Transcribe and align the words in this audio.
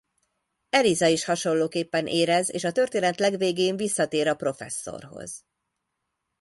Eliza 0.71 1.07
is 1.09 1.23
hasonlóképpen 1.25 2.07
érez 2.07 2.49
és 2.53 2.63
a 2.63 2.71
történet 2.71 3.19
legvégén 3.19 3.77
visszatér 3.77 4.27
a 4.27 4.35
professzorhoz. 4.35 5.45